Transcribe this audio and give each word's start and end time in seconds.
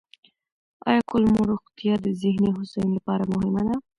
آیا 0.87 1.01
کولمو 1.09 1.41
روغتیا 1.49 1.93
د 2.01 2.07
ذهني 2.21 2.49
هوساینې 2.55 2.93
لپاره 2.97 3.23
مهمه 3.33 3.61
ده؟ 3.67 3.75